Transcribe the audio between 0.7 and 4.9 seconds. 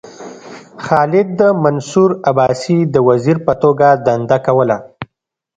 خالد د منصور عباسي د وزیر په توګه دنده کوله.